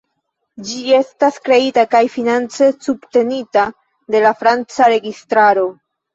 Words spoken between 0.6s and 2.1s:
Ĝi estas kreita kaj